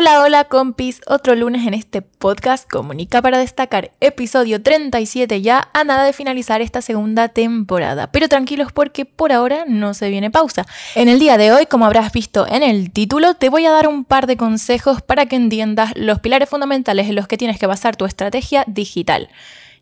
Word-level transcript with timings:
Hola, 0.00 0.22
hola 0.22 0.44
compis, 0.44 1.02
otro 1.06 1.34
lunes 1.34 1.66
en 1.66 1.74
este 1.74 2.00
podcast 2.00 2.66
Comunica 2.66 3.20
para 3.20 3.36
destacar, 3.36 3.90
episodio 4.00 4.62
37 4.62 5.42
ya 5.42 5.68
a 5.74 5.84
nada 5.84 6.04
de 6.04 6.14
finalizar 6.14 6.62
esta 6.62 6.80
segunda 6.80 7.28
temporada, 7.28 8.10
pero 8.10 8.26
tranquilos 8.26 8.72
porque 8.72 9.04
por 9.04 9.30
ahora 9.30 9.66
no 9.68 9.92
se 9.92 10.08
viene 10.08 10.30
pausa. 10.30 10.64
En 10.94 11.10
el 11.10 11.18
día 11.18 11.36
de 11.36 11.52
hoy, 11.52 11.66
como 11.66 11.84
habrás 11.84 12.12
visto 12.12 12.46
en 12.46 12.62
el 12.62 12.90
título, 12.92 13.34
te 13.34 13.50
voy 13.50 13.66
a 13.66 13.72
dar 13.72 13.88
un 13.88 14.06
par 14.06 14.26
de 14.26 14.38
consejos 14.38 15.02
para 15.02 15.26
que 15.26 15.36
entiendas 15.36 15.92
los 15.96 16.18
pilares 16.20 16.48
fundamentales 16.48 17.06
en 17.06 17.14
los 17.14 17.28
que 17.28 17.36
tienes 17.36 17.58
que 17.58 17.66
basar 17.66 17.94
tu 17.94 18.06
estrategia 18.06 18.64
digital. 18.66 19.28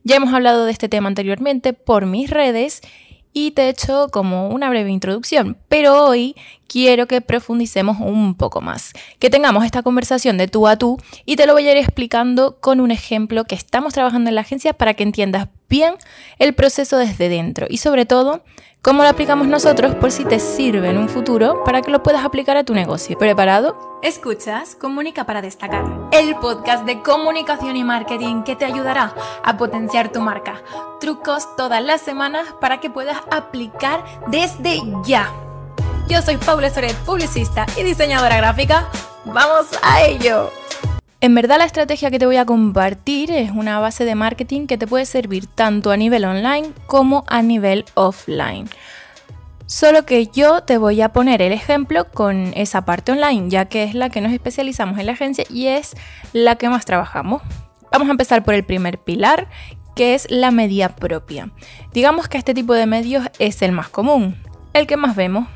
Ya 0.02 0.16
hemos 0.16 0.34
hablado 0.34 0.64
de 0.64 0.72
este 0.72 0.88
tema 0.88 1.06
anteriormente 1.06 1.74
por 1.74 2.06
mis 2.06 2.28
redes 2.28 2.80
y 3.38 3.52
te 3.52 3.62
he 3.62 3.68
hecho 3.68 4.08
como 4.10 4.48
una 4.48 4.68
breve 4.68 4.90
introducción, 4.90 5.56
pero 5.68 6.04
hoy 6.04 6.34
quiero 6.66 7.06
que 7.06 7.20
profundicemos 7.20 7.98
un 8.00 8.34
poco 8.34 8.60
más, 8.60 8.92
que 9.20 9.30
tengamos 9.30 9.64
esta 9.64 9.84
conversación 9.84 10.38
de 10.38 10.48
tú 10.48 10.66
a 10.66 10.76
tú 10.76 10.98
y 11.24 11.36
te 11.36 11.46
lo 11.46 11.52
voy 11.52 11.68
a 11.68 11.70
ir 11.70 11.76
explicando 11.76 12.58
con 12.58 12.80
un 12.80 12.90
ejemplo 12.90 13.44
que 13.44 13.54
estamos 13.54 13.94
trabajando 13.94 14.28
en 14.28 14.34
la 14.34 14.40
agencia 14.40 14.72
para 14.72 14.94
que 14.94 15.04
entiendas 15.04 15.46
bien 15.68 15.94
el 16.40 16.52
proceso 16.52 16.98
desde 16.98 17.28
dentro 17.28 17.68
y 17.70 17.76
sobre 17.76 18.06
todo 18.06 18.42
cómo 18.88 19.02
lo 19.02 19.10
aplicamos 19.10 19.46
nosotros 19.46 19.94
por 19.96 20.10
si 20.10 20.24
te 20.24 20.40
sirve 20.40 20.88
en 20.88 20.96
un 20.96 21.10
futuro 21.10 21.62
para 21.62 21.82
que 21.82 21.90
lo 21.90 22.02
puedas 22.02 22.24
aplicar 22.24 22.56
a 22.56 22.64
tu 22.64 22.72
negocio. 22.72 23.18
¿Preparado? 23.18 23.98
Escuchas 24.00 24.76
Comunica 24.76 25.24
para 25.24 25.42
destacar, 25.42 25.84
el 26.10 26.34
podcast 26.36 26.86
de 26.86 27.02
comunicación 27.02 27.76
y 27.76 27.84
marketing 27.84 28.44
que 28.44 28.56
te 28.56 28.64
ayudará 28.64 29.14
a 29.44 29.58
potenciar 29.58 30.10
tu 30.10 30.22
marca. 30.22 30.62
Trucos 31.00 31.54
todas 31.54 31.84
las 31.84 32.00
semanas 32.00 32.54
para 32.62 32.80
que 32.80 32.88
puedas 32.88 33.18
aplicar 33.30 34.02
desde 34.28 34.80
ya. 35.04 35.30
Yo 36.08 36.22
soy 36.22 36.38
Paula 36.38 36.70
Soret, 36.70 36.96
publicista 37.04 37.66
y 37.76 37.82
diseñadora 37.82 38.38
gráfica. 38.38 38.88
¡Vamos 39.26 39.66
a 39.82 40.00
ello! 40.00 40.57
En 41.20 41.34
verdad 41.34 41.58
la 41.58 41.64
estrategia 41.64 42.12
que 42.12 42.20
te 42.20 42.26
voy 42.26 42.36
a 42.36 42.46
compartir 42.46 43.32
es 43.32 43.50
una 43.50 43.80
base 43.80 44.04
de 44.04 44.14
marketing 44.14 44.68
que 44.68 44.78
te 44.78 44.86
puede 44.86 45.04
servir 45.04 45.48
tanto 45.48 45.90
a 45.90 45.96
nivel 45.96 46.24
online 46.24 46.70
como 46.86 47.24
a 47.26 47.42
nivel 47.42 47.84
offline. 47.94 48.68
Solo 49.66 50.06
que 50.06 50.28
yo 50.28 50.62
te 50.62 50.78
voy 50.78 51.00
a 51.02 51.08
poner 51.08 51.42
el 51.42 51.50
ejemplo 51.50 52.08
con 52.08 52.52
esa 52.54 52.84
parte 52.84 53.10
online, 53.10 53.50
ya 53.50 53.64
que 53.64 53.82
es 53.82 53.94
la 53.94 54.10
que 54.10 54.20
nos 54.20 54.32
especializamos 54.32 54.96
en 55.00 55.06
la 55.06 55.12
agencia 55.12 55.44
y 55.50 55.66
es 55.66 55.96
la 56.32 56.54
que 56.54 56.68
más 56.68 56.84
trabajamos. 56.84 57.42
Vamos 57.90 58.06
a 58.06 58.12
empezar 58.12 58.44
por 58.44 58.54
el 58.54 58.64
primer 58.64 58.98
pilar, 58.98 59.48
que 59.96 60.14
es 60.14 60.30
la 60.30 60.52
media 60.52 60.90
propia. 60.90 61.50
Digamos 61.92 62.28
que 62.28 62.38
este 62.38 62.54
tipo 62.54 62.74
de 62.74 62.86
medios 62.86 63.26
es 63.40 63.60
el 63.62 63.72
más 63.72 63.88
común, 63.88 64.36
el 64.72 64.86
que 64.86 64.96
más 64.96 65.16
vemos. 65.16 65.48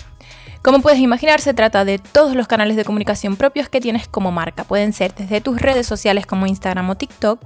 Como 0.62 0.80
puedes 0.80 1.00
imaginar, 1.00 1.40
se 1.40 1.54
trata 1.54 1.84
de 1.84 1.98
todos 1.98 2.36
los 2.36 2.46
canales 2.46 2.76
de 2.76 2.84
comunicación 2.84 3.34
propios 3.34 3.68
que 3.68 3.80
tienes 3.80 4.06
como 4.06 4.30
marca. 4.30 4.62
Pueden 4.62 4.92
ser 4.92 5.12
desde 5.12 5.40
tus 5.40 5.60
redes 5.60 5.88
sociales 5.88 6.24
como 6.24 6.46
Instagram 6.46 6.88
o 6.88 6.94
TikTok 6.94 7.44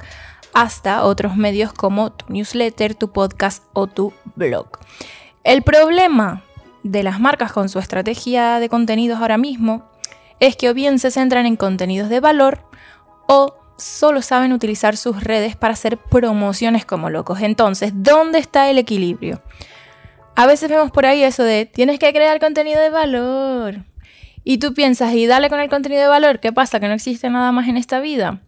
hasta 0.52 1.02
otros 1.02 1.34
medios 1.34 1.72
como 1.72 2.12
tu 2.12 2.30
newsletter, 2.30 2.94
tu 2.94 3.10
podcast 3.12 3.64
o 3.72 3.86
tu 3.86 4.12
blog. 4.34 4.66
El 5.44 5.62
problema 5.62 6.42
de 6.82 7.02
las 7.02 7.18
marcas 7.18 7.52
con 7.52 7.70
su 7.70 7.78
estrategia 7.78 8.60
de 8.60 8.68
contenidos 8.68 9.18
ahora 9.18 9.38
mismo 9.38 9.88
es 10.38 10.54
que 10.56 10.68
o 10.68 10.74
bien 10.74 10.98
se 10.98 11.10
centran 11.10 11.46
en 11.46 11.56
contenidos 11.56 12.10
de 12.10 12.20
valor 12.20 12.60
o 13.26 13.54
solo 13.78 14.20
saben 14.20 14.52
utilizar 14.52 14.98
sus 14.98 15.24
redes 15.24 15.56
para 15.56 15.72
hacer 15.72 15.96
promociones 15.96 16.84
como 16.84 17.08
locos. 17.08 17.40
Entonces, 17.40 17.92
¿dónde 17.94 18.40
está 18.40 18.68
el 18.68 18.76
equilibrio? 18.76 19.40
A 20.36 20.46
veces 20.46 20.68
vemos 20.68 20.90
por 20.90 21.06
ahí 21.06 21.22
eso 21.22 21.42
de 21.42 21.64
tienes 21.64 21.98
que 21.98 22.12
crear 22.12 22.38
contenido 22.38 22.78
de 22.80 22.90
valor. 22.90 23.84
Y 24.44 24.58
tú 24.58 24.74
piensas, 24.74 25.14
y 25.14 25.26
dale 25.26 25.48
con 25.48 25.60
el 25.60 25.70
contenido 25.70 26.02
de 26.02 26.08
valor, 26.08 26.40
¿qué 26.40 26.52
pasa? 26.52 26.78
¿Que 26.78 26.88
no 26.88 26.94
existe 26.94 27.28
nada 27.30 27.50
más 27.52 27.68
en 27.68 27.78
esta 27.78 28.00
vida? 28.00 28.40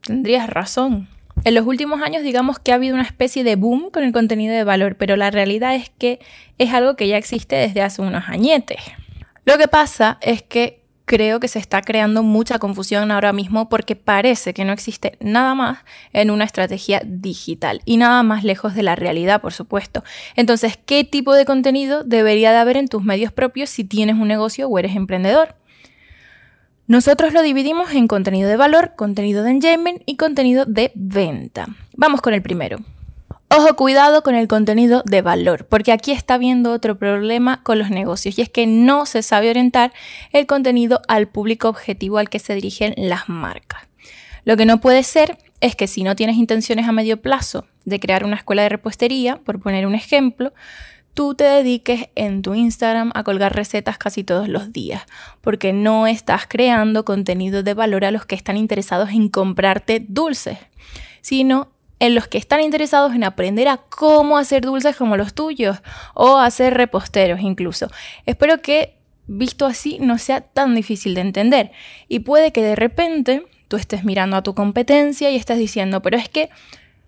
Tendrías 0.00 0.48
razón. 0.48 1.08
En 1.44 1.54
los 1.54 1.66
últimos 1.66 2.00
años 2.00 2.22
digamos 2.22 2.58
que 2.58 2.72
ha 2.72 2.76
habido 2.76 2.94
una 2.94 3.04
especie 3.04 3.44
de 3.44 3.54
boom 3.56 3.90
con 3.90 4.02
el 4.02 4.12
contenido 4.12 4.54
de 4.54 4.64
valor, 4.64 4.96
pero 4.96 5.16
la 5.16 5.30
realidad 5.30 5.74
es 5.74 5.90
que 5.90 6.20
es 6.56 6.72
algo 6.72 6.96
que 6.96 7.06
ya 7.06 7.18
existe 7.18 7.54
desde 7.54 7.82
hace 7.82 8.00
unos 8.00 8.24
añetes. 8.28 8.80
Lo 9.44 9.58
que 9.58 9.68
pasa 9.68 10.16
es 10.22 10.42
que 10.42 10.83
creo 11.04 11.40
que 11.40 11.48
se 11.48 11.58
está 11.58 11.82
creando 11.82 12.22
mucha 12.22 12.58
confusión 12.58 13.10
ahora 13.10 13.32
mismo 13.32 13.68
porque 13.68 13.96
parece 13.96 14.54
que 14.54 14.64
no 14.64 14.72
existe 14.72 15.16
nada 15.20 15.54
más 15.54 15.78
en 16.12 16.30
una 16.30 16.44
estrategia 16.44 17.02
digital 17.04 17.82
y 17.84 17.96
nada 17.96 18.22
más 18.22 18.44
lejos 18.44 18.74
de 18.74 18.82
la 18.82 18.96
realidad, 18.96 19.40
por 19.40 19.52
supuesto. 19.52 20.04
Entonces, 20.36 20.78
¿qué 20.84 21.04
tipo 21.04 21.34
de 21.34 21.44
contenido 21.44 22.04
debería 22.04 22.52
de 22.52 22.58
haber 22.58 22.76
en 22.76 22.88
tus 22.88 23.02
medios 23.02 23.32
propios 23.32 23.70
si 23.70 23.84
tienes 23.84 24.16
un 24.16 24.28
negocio 24.28 24.68
o 24.68 24.78
eres 24.78 24.96
emprendedor? 24.96 25.56
Nosotros 26.86 27.32
lo 27.32 27.42
dividimos 27.42 27.92
en 27.92 28.08
contenido 28.08 28.48
de 28.48 28.56
valor, 28.56 28.92
contenido 28.94 29.42
de 29.42 29.52
engagement 29.52 30.02
y 30.04 30.16
contenido 30.16 30.66
de 30.66 30.92
venta. 30.94 31.66
Vamos 31.96 32.20
con 32.20 32.34
el 32.34 32.42
primero. 32.42 32.78
Ojo, 33.56 33.76
cuidado 33.76 34.24
con 34.24 34.34
el 34.34 34.48
contenido 34.48 35.04
de 35.06 35.22
valor, 35.22 35.66
porque 35.66 35.92
aquí 35.92 36.10
está 36.10 36.38
viendo 36.38 36.72
otro 36.72 36.98
problema 36.98 37.62
con 37.62 37.78
los 37.78 37.88
negocios 37.88 38.36
y 38.36 38.42
es 38.42 38.48
que 38.48 38.66
no 38.66 39.06
se 39.06 39.22
sabe 39.22 39.48
orientar 39.48 39.92
el 40.32 40.46
contenido 40.46 41.00
al 41.06 41.28
público 41.28 41.68
objetivo 41.68 42.18
al 42.18 42.28
que 42.28 42.40
se 42.40 42.56
dirigen 42.56 42.94
las 42.96 43.28
marcas. 43.28 43.86
Lo 44.44 44.56
que 44.56 44.66
no 44.66 44.80
puede 44.80 45.04
ser 45.04 45.38
es 45.60 45.76
que 45.76 45.86
si 45.86 46.02
no 46.02 46.16
tienes 46.16 46.34
intenciones 46.34 46.88
a 46.88 46.92
medio 46.92 47.22
plazo 47.22 47.64
de 47.84 48.00
crear 48.00 48.24
una 48.24 48.34
escuela 48.34 48.62
de 48.62 48.70
repostería, 48.70 49.36
por 49.36 49.60
poner 49.60 49.86
un 49.86 49.94
ejemplo, 49.94 50.52
tú 51.14 51.36
te 51.36 51.44
dediques 51.44 52.08
en 52.16 52.42
tu 52.42 52.54
Instagram 52.54 53.12
a 53.14 53.22
colgar 53.22 53.54
recetas 53.54 53.98
casi 53.98 54.24
todos 54.24 54.48
los 54.48 54.72
días, 54.72 55.04
porque 55.42 55.72
no 55.72 56.08
estás 56.08 56.48
creando 56.48 57.04
contenido 57.04 57.62
de 57.62 57.74
valor 57.74 58.04
a 58.04 58.10
los 58.10 58.26
que 58.26 58.34
están 58.34 58.56
interesados 58.56 59.10
en 59.10 59.28
comprarte 59.28 60.04
dulces, 60.08 60.58
sino 61.20 61.73
en 62.04 62.14
los 62.14 62.28
que 62.28 62.36
están 62.36 62.60
interesados 62.60 63.14
en 63.14 63.24
aprender 63.24 63.66
a 63.66 63.78
cómo 63.78 64.36
hacer 64.36 64.62
dulces 64.62 64.94
como 64.94 65.16
los 65.16 65.32
tuyos 65.32 65.78
o 66.12 66.36
hacer 66.36 66.74
reposteros 66.74 67.40
incluso. 67.40 67.88
Espero 68.26 68.60
que 68.60 68.98
visto 69.26 69.64
así 69.64 69.96
no 70.00 70.18
sea 70.18 70.42
tan 70.42 70.74
difícil 70.74 71.14
de 71.14 71.22
entender 71.22 71.72
y 72.06 72.18
puede 72.18 72.52
que 72.52 72.62
de 72.62 72.76
repente 72.76 73.46
tú 73.68 73.78
estés 73.78 74.04
mirando 74.04 74.36
a 74.36 74.42
tu 74.42 74.54
competencia 74.54 75.30
y 75.30 75.36
estés 75.36 75.56
diciendo, 75.56 76.02
pero 76.02 76.18
es 76.18 76.28
que 76.28 76.50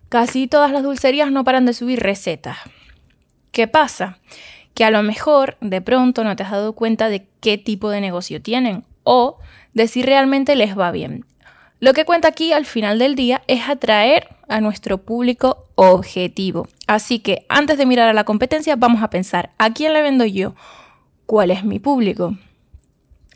casi 0.08 0.46
todas 0.46 0.72
las 0.72 0.82
dulcerías 0.82 1.30
no 1.30 1.44
paran 1.44 1.66
de 1.66 1.74
subir 1.74 2.00
recetas. 2.00 2.56
¿Qué 3.52 3.68
pasa? 3.68 4.18
Que 4.72 4.84
a 4.84 4.90
lo 4.90 5.02
mejor 5.02 5.58
de 5.60 5.82
pronto 5.82 6.24
no 6.24 6.36
te 6.36 6.42
has 6.42 6.52
dado 6.52 6.72
cuenta 6.72 7.10
de 7.10 7.26
qué 7.40 7.58
tipo 7.58 7.90
de 7.90 8.00
negocio 8.00 8.40
tienen 8.40 8.82
o 9.04 9.36
de 9.74 9.88
si 9.88 10.02
realmente 10.02 10.56
les 10.56 10.76
va 10.76 10.90
bien. 10.90 11.26
Lo 11.80 11.92
que 11.92 12.06
cuenta 12.06 12.28
aquí 12.28 12.54
al 12.54 12.64
final 12.64 12.98
del 12.98 13.14
día 13.14 13.42
es 13.46 13.68
atraer 13.68 14.35
a 14.48 14.60
nuestro 14.60 14.98
público 14.98 15.64
objetivo. 15.74 16.68
Así 16.86 17.18
que 17.18 17.46
antes 17.48 17.78
de 17.78 17.86
mirar 17.86 18.08
a 18.08 18.12
la 18.12 18.24
competencia, 18.24 18.76
vamos 18.76 19.02
a 19.02 19.10
pensar, 19.10 19.50
¿a 19.58 19.72
quién 19.72 19.92
le 19.92 20.02
vendo 20.02 20.24
yo? 20.24 20.54
¿Cuál 21.26 21.50
es 21.50 21.64
mi 21.64 21.78
público? 21.78 22.36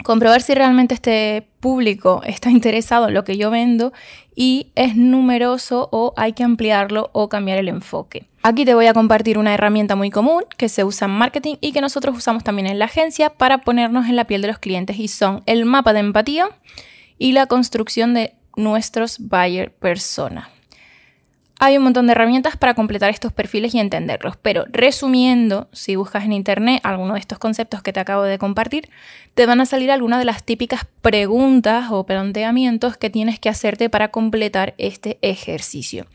Comprobar 0.04 0.40
si 0.40 0.54
realmente 0.54 0.94
este 0.94 1.46
público 1.60 2.22
está 2.24 2.50
interesado 2.50 3.08
en 3.08 3.14
lo 3.14 3.24
que 3.24 3.36
yo 3.36 3.50
vendo 3.50 3.92
y 4.34 4.72
es 4.74 4.96
numeroso 4.96 5.88
o 5.92 6.14
hay 6.16 6.32
que 6.32 6.44
ampliarlo 6.44 7.10
o 7.12 7.28
cambiar 7.28 7.58
el 7.58 7.68
enfoque. 7.68 8.26
Aquí 8.42 8.64
te 8.64 8.74
voy 8.74 8.86
a 8.86 8.94
compartir 8.94 9.36
una 9.36 9.52
herramienta 9.52 9.96
muy 9.96 10.08
común 10.08 10.44
que 10.56 10.70
se 10.70 10.82
usa 10.82 11.06
en 11.06 11.12
marketing 11.12 11.56
y 11.60 11.72
que 11.72 11.82
nosotros 11.82 12.16
usamos 12.16 12.42
también 12.42 12.66
en 12.66 12.78
la 12.78 12.86
agencia 12.86 13.30
para 13.30 13.58
ponernos 13.58 14.08
en 14.08 14.16
la 14.16 14.24
piel 14.24 14.40
de 14.40 14.48
los 14.48 14.58
clientes 14.58 14.98
y 14.98 15.08
son 15.08 15.42
el 15.44 15.66
mapa 15.66 15.92
de 15.92 16.00
empatía 16.00 16.48
y 17.18 17.32
la 17.32 17.46
construcción 17.46 18.14
de 18.14 18.34
nuestros 18.56 19.18
buyer 19.18 19.74
persona. 19.74 20.48
Hay 21.62 21.76
un 21.76 21.84
montón 21.84 22.06
de 22.06 22.12
herramientas 22.12 22.56
para 22.56 22.72
completar 22.72 23.10
estos 23.10 23.34
perfiles 23.34 23.74
y 23.74 23.80
entenderlos, 23.80 24.38
pero 24.38 24.64
resumiendo, 24.70 25.68
si 25.72 25.94
buscas 25.94 26.24
en 26.24 26.32
internet 26.32 26.80
alguno 26.84 27.12
de 27.12 27.20
estos 27.20 27.38
conceptos 27.38 27.82
que 27.82 27.92
te 27.92 28.00
acabo 28.00 28.22
de 28.22 28.38
compartir, 28.38 28.88
te 29.34 29.44
van 29.44 29.60
a 29.60 29.66
salir 29.66 29.90
algunas 29.90 30.20
de 30.20 30.24
las 30.24 30.42
típicas 30.42 30.86
preguntas 31.02 31.88
o 31.90 32.06
planteamientos 32.06 32.96
que 32.96 33.10
tienes 33.10 33.38
que 33.38 33.50
hacerte 33.50 33.90
para 33.90 34.08
completar 34.10 34.72
este 34.78 35.18
ejercicio. 35.20 36.06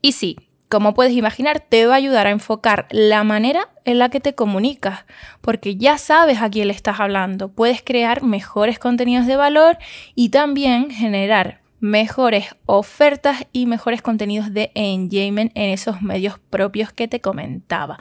Y 0.00 0.12
sí, 0.12 0.36
como 0.68 0.94
puedes 0.94 1.14
imaginar, 1.14 1.58
te 1.58 1.86
va 1.86 1.94
a 1.94 1.96
ayudar 1.96 2.28
a 2.28 2.30
enfocar 2.30 2.86
la 2.92 3.24
manera 3.24 3.70
en 3.84 3.98
la 3.98 4.10
que 4.10 4.20
te 4.20 4.36
comunicas, 4.36 5.06
porque 5.40 5.74
ya 5.74 5.98
sabes 5.98 6.40
a 6.40 6.50
quién 6.50 6.68
le 6.68 6.74
estás 6.74 7.00
hablando. 7.00 7.48
Puedes 7.48 7.82
crear 7.82 8.22
mejores 8.22 8.78
contenidos 8.78 9.26
de 9.26 9.34
valor 9.34 9.76
y 10.14 10.28
también 10.28 10.92
generar 10.92 11.62
mejores 11.80 12.46
ofertas 12.66 13.46
y 13.52 13.66
mejores 13.66 14.02
contenidos 14.02 14.52
de 14.52 14.70
engagement 14.74 15.52
en 15.54 15.70
esos 15.70 16.02
medios 16.02 16.38
propios 16.50 16.92
que 16.92 17.08
te 17.08 17.20
comentaba. 17.20 17.98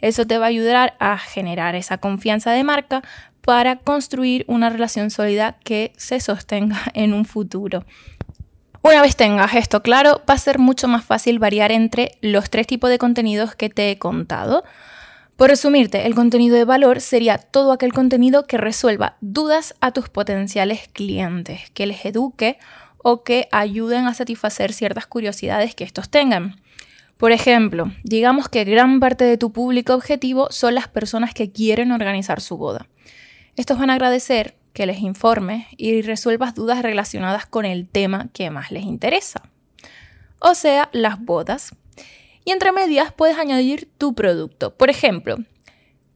Eso 0.00 0.26
te 0.26 0.38
va 0.38 0.46
a 0.46 0.48
ayudar 0.48 0.96
a 0.98 1.18
generar 1.18 1.74
esa 1.74 1.98
confianza 1.98 2.52
de 2.52 2.64
marca 2.64 3.02
para 3.42 3.76
construir 3.76 4.44
una 4.46 4.70
relación 4.70 5.10
sólida 5.10 5.56
que 5.64 5.92
se 5.96 6.20
sostenga 6.20 6.80
en 6.94 7.12
un 7.14 7.24
futuro. 7.24 7.84
Una 8.82 9.02
vez 9.02 9.16
tengas 9.16 9.54
esto 9.54 9.82
claro, 9.82 10.22
va 10.28 10.34
a 10.34 10.38
ser 10.38 10.58
mucho 10.58 10.86
más 10.86 11.04
fácil 11.04 11.38
variar 11.38 11.72
entre 11.72 12.12
los 12.20 12.48
tres 12.48 12.66
tipos 12.66 12.90
de 12.90 12.98
contenidos 12.98 13.54
que 13.54 13.68
te 13.68 13.90
he 13.90 13.98
contado. 13.98 14.64
Por 15.36 15.50
resumirte, 15.50 16.06
el 16.06 16.14
contenido 16.14 16.56
de 16.56 16.64
valor 16.64 17.00
sería 17.00 17.38
todo 17.38 17.72
aquel 17.72 17.92
contenido 17.92 18.46
que 18.46 18.56
resuelva 18.58 19.16
dudas 19.20 19.74
a 19.80 19.92
tus 19.92 20.08
potenciales 20.08 20.88
clientes, 20.92 21.70
que 21.74 21.86
les 21.86 22.04
eduque 22.04 22.58
o 23.10 23.22
que 23.22 23.48
ayuden 23.52 24.06
a 24.06 24.12
satisfacer 24.12 24.74
ciertas 24.74 25.06
curiosidades 25.06 25.74
que 25.74 25.82
estos 25.82 26.10
tengan. 26.10 26.60
Por 27.16 27.32
ejemplo, 27.32 27.90
digamos 28.04 28.50
que 28.50 28.64
gran 28.64 29.00
parte 29.00 29.24
de 29.24 29.38
tu 29.38 29.50
público 29.50 29.94
objetivo 29.94 30.48
son 30.50 30.74
las 30.74 30.88
personas 30.88 31.32
que 31.32 31.50
quieren 31.50 31.90
organizar 31.90 32.42
su 32.42 32.58
boda. 32.58 32.86
Estos 33.56 33.78
van 33.78 33.88
a 33.88 33.94
agradecer 33.94 34.58
que 34.74 34.84
les 34.84 35.00
informes 35.00 35.64
y 35.78 36.02
resuelvas 36.02 36.54
dudas 36.54 36.82
relacionadas 36.82 37.46
con 37.46 37.64
el 37.64 37.88
tema 37.88 38.28
que 38.34 38.50
más 38.50 38.70
les 38.70 38.84
interesa. 38.84 39.40
O 40.38 40.54
sea, 40.54 40.90
las 40.92 41.18
bodas. 41.18 41.74
Y 42.44 42.50
entre 42.50 42.72
medias 42.72 43.10
puedes 43.10 43.38
añadir 43.38 43.88
tu 43.96 44.14
producto. 44.14 44.74
Por 44.74 44.90
ejemplo, 44.90 45.38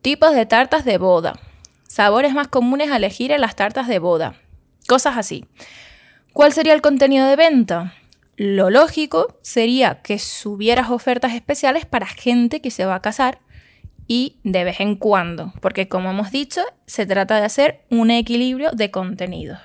tipos 0.02 0.34
de 0.34 0.44
tartas 0.44 0.84
de 0.84 0.98
boda, 0.98 1.40
sabores 1.88 2.34
más 2.34 2.48
comunes 2.48 2.90
a 2.90 2.96
elegir 2.96 3.32
en 3.32 3.40
las 3.40 3.56
tartas 3.56 3.88
de 3.88 3.98
boda, 3.98 4.34
cosas 4.86 5.16
así. 5.16 5.46
¿Cuál 6.32 6.54
sería 6.54 6.72
el 6.72 6.80
contenido 6.80 7.26
de 7.26 7.36
venta? 7.36 7.94
Lo 8.36 8.70
lógico 8.70 9.36
sería 9.42 10.00
que 10.00 10.18
subieras 10.18 10.88
ofertas 10.88 11.34
especiales 11.34 11.84
para 11.84 12.06
gente 12.06 12.62
que 12.62 12.70
se 12.70 12.86
va 12.86 12.94
a 12.94 13.02
casar 13.02 13.38
y 14.08 14.36
de 14.42 14.64
vez 14.64 14.80
en 14.80 14.96
cuando, 14.96 15.52
porque 15.60 15.88
como 15.88 16.10
hemos 16.10 16.30
dicho, 16.30 16.62
se 16.86 17.04
trata 17.04 17.36
de 17.36 17.44
hacer 17.44 17.82
un 17.90 18.10
equilibrio 18.10 18.70
de 18.72 18.90
contenidos. 18.90 19.58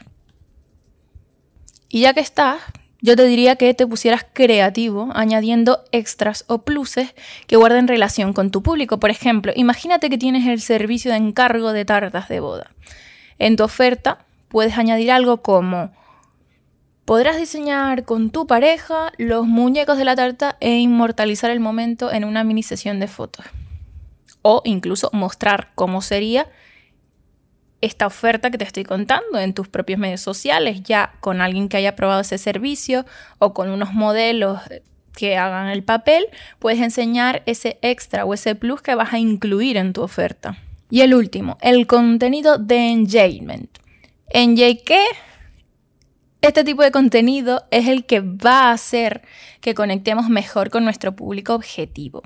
Y 1.87 2.01
ya 2.01 2.13
que 2.13 2.19
estás, 2.19 2.61
yo 3.01 3.15
te 3.15 3.25
diría 3.25 3.55
que 3.55 3.73
te 3.73 3.87
pusieras 3.87 4.25
creativo 4.33 5.09
añadiendo 5.13 5.85
extras 5.93 6.43
o 6.47 6.63
pluses 6.63 7.15
que 7.47 7.55
guarden 7.55 7.87
relación 7.87 8.33
con 8.33 8.51
tu 8.51 8.61
público. 8.61 8.99
Por 8.99 9.09
ejemplo, 9.09 9.53
imagínate 9.55 10.09
que 10.09 10.17
tienes 10.17 10.45
el 10.45 10.59
servicio 10.59 11.11
de 11.11 11.17
encargo 11.17 11.71
de 11.71 11.85
tartas 11.85 12.27
de 12.27 12.41
boda. 12.41 12.71
En 13.39 13.55
tu 13.55 13.63
oferta 13.63 14.25
puedes 14.49 14.77
añadir 14.77 15.11
algo 15.11 15.41
como 15.41 15.91
Podrás 17.07 17.37
diseñar 17.37 18.03
con 18.03 18.31
tu 18.31 18.47
pareja 18.47 19.13
los 19.17 19.47
muñecos 19.47 19.97
de 19.97 20.03
la 20.03 20.17
tarta 20.17 20.57
e 20.59 20.79
inmortalizar 20.79 21.49
el 21.49 21.61
momento 21.61 22.11
en 22.11 22.25
una 22.25 22.43
mini 22.43 22.63
sesión 22.63 22.99
de 22.99 23.07
fotos. 23.07 23.45
O 24.41 24.61
incluso 24.65 25.09
mostrar 25.13 25.69
cómo 25.73 26.01
sería 26.01 26.49
esta 27.79 28.07
oferta 28.07 28.51
que 28.51 28.57
te 28.57 28.65
estoy 28.65 28.83
contando 28.83 29.39
en 29.39 29.53
tus 29.53 29.69
propios 29.69 29.99
medios 29.99 30.19
sociales, 30.19 30.83
ya 30.83 31.13
con 31.21 31.39
alguien 31.39 31.69
que 31.69 31.77
haya 31.77 31.95
probado 31.95 32.19
ese 32.19 32.37
servicio 32.37 33.05
o 33.39 33.53
con 33.53 33.69
unos 33.69 33.93
modelos 33.93 34.59
que 35.15 35.37
hagan 35.37 35.67
el 35.67 35.85
papel, 35.85 36.25
puedes 36.59 36.81
enseñar 36.81 37.41
ese 37.45 37.79
extra 37.81 38.25
o 38.25 38.33
ese 38.33 38.53
plus 38.53 38.81
que 38.81 38.95
vas 38.95 39.13
a 39.13 39.17
incluir 39.17 39.77
en 39.77 39.93
tu 39.93 40.01
oferta. 40.01 40.57
Y 40.89 40.99
el 40.99 41.13
último, 41.13 41.57
el 41.61 41.87
contenido 41.87 42.57
de 42.57 42.89
engagement. 42.89 43.69
¿Engage 44.27 44.83
qué? 44.83 45.05
Este 46.41 46.63
tipo 46.63 46.83
de 46.83 46.91
contenido 46.91 47.65
es 47.71 47.87
el 47.87 48.05
que 48.05 48.19
va 48.19 48.65
a 48.65 48.71
hacer 48.71 49.23
que 49.59 49.73
conectemos 49.73 50.29
mejor 50.29 50.69
con 50.69 50.83
nuestro 50.83 51.15
público 51.15 51.55
objetivo. 51.55 52.21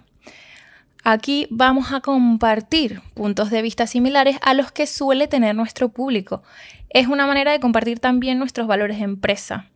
Aquí 1.04 1.48
vamos 1.50 1.94
a 1.94 2.02
compartir 2.02 3.02
puntos 3.14 3.50
de 3.50 3.62
vista 3.62 3.88
similares 3.88 4.38
a 4.42 4.54
los 4.54 4.72
que 4.72 4.86
suele 4.86 5.28
tener 5.28 5.56
nuestro 5.56 5.90
público. 5.90 6.44
Es 6.90 7.08
una 7.08 7.26
manera 7.26 7.54
de 7.54 7.60
compartir 7.60 8.00
también 8.00 8.38
nuestros 8.38 8.68
valores 8.68 8.98
de 8.98 9.06
empresa. 9.06 9.68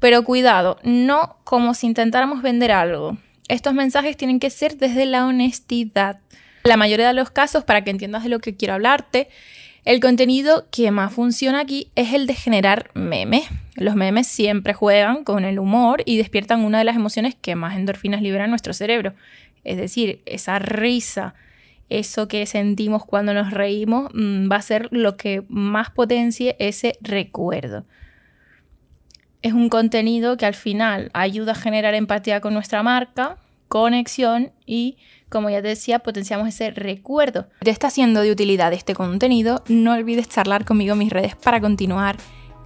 Pero 0.00 0.24
cuidado, 0.24 0.78
no 0.82 1.38
como 1.44 1.72
si 1.72 1.86
intentáramos 1.86 2.42
vender 2.42 2.72
algo. 2.72 3.16
Estos 3.48 3.72
mensajes 3.72 4.16
tienen 4.16 4.40
que 4.40 4.50
ser 4.50 4.76
desde 4.76 5.06
la 5.06 5.26
honestidad. 5.26 6.18
La 6.64 6.76
mayoría 6.76 7.06
de 7.06 7.14
los 7.14 7.30
casos, 7.30 7.64
para 7.64 7.84
que 7.84 7.90
entiendas 7.90 8.24
de 8.24 8.28
lo 8.28 8.40
que 8.40 8.56
quiero 8.56 8.74
hablarte, 8.74 9.28
el 9.86 10.00
contenido 10.00 10.66
que 10.72 10.90
más 10.90 11.12
funciona 11.12 11.60
aquí 11.60 11.92
es 11.94 12.12
el 12.12 12.26
de 12.26 12.34
generar 12.34 12.90
memes. 12.94 13.44
Los 13.76 13.94
memes 13.94 14.26
siempre 14.26 14.74
juegan 14.74 15.22
con 15.22 15.44
el 15.44 15.60
humor 15.60 16.02
y 16.04 16.18
despiertan 16.18 16.64
una 16.64 16.78
de 16.78 16.84
las 16.84 16.96
emociones 16.96 17.36
que 17.36 17.54
más 17.54 17.76
endorfinas 17.76 18.20
liberan 18.20 18.46
en 18.46 18.50
nuestro 18.50 18.74
cerebro. 18.74 19.14
Es 19.62 19.76
decir, 19.76 20.22
esa 20.26 20.58
risa, 20.58 21.34
eso 21.88 22.26
que 22.26 22.44
sentimos 22.46 23.04
cuando 23.04 23.32
nos 23.32 23.52
reímos, 23.52 24.10
mm, 24.12 24.50
va 24.50 24.56
a 24.56 24.62
ser 24.62 24.88
lo 24.90 25.16
que 25.16 25.44
más 25.48 25.90
potencie 25.90 26.56
ese 26.58 26.98
recuerdo. 27.00 27.84
Es 29.40 29.52
un 29.52 29.68
contenido 29.68 30.36
que 30.36 30.46
al 30.46 30.54
final 30.54 31.10
ayuda 31.14 31.52
a 31.52 31.54
generar 31.54 31.94
empatía 31.94 32.40
con 32.40 32.54
nuestra 32.54 32.82
marca, 32.82 33.38
conexión 33.68 34.52
y 34.64 34.96
como 35.28 35.50
ya 35.50 35.60
te 35.62 35.68
decía, 35.68 35.98
potenciamos 36.00 36.48
ese 36.48 36.70
recuerdo. 36.70 37.48
¿Te 37.60 37.70
está 37.70 37.90
siendo 37.90 38.20
de 38.20 38.30
utilidad 38.30 38.72
este 38.72 38.94
contenido? 38.94 39.62
No 39.68 39.92
olvides 39.92 40.28
charlar 40.28 40.64
conmigo 40.64 40.92
en 40.92 40.98
mis 40.98 41.12
redes 41.12 41.36
para 41.36 41.60
continuar 41.60 42.16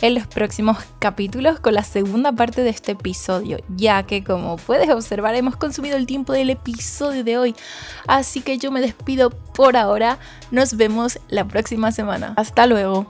en 0.01 0.15
los 0.15 0.27
próximos 0.27 0.79
capítulos 0.99 1.61
con 1.61 1.75
la 1.75 1.85
segunda 1.85 2.33
parte 2.33 2.63
de 2.63 2.71
este 2.71 2.93
episodio, 2.93 3.59
ya 3.77 4.05
que 4.05 4.25
como 4.25 4.57
puedes 4.57 4.89
observar 4.89 5.35
hemos 5.35 5.57
consumido 5.57 5.97
el 5.97 6.07
tiempo 6.07 6.33
del 6.33 6.51
episodio 6.51 7.23
de 7.25 7.39
hoy, 7.39 7.55
así 8.07 8.41
que 8.41 8.59
yo 8.59 8.71
me 8.71 8.81
despido 8.81 9.31
por 9.31 9.77
ahora, 9.77 10.19
nos 10.51 10.77
vemos 10.77 11.19
la 11.29 11.47
próxima 11.47 11.93
semana, 11.93 12.35
hasta 12.37 12.67
luego. 12.67 13.07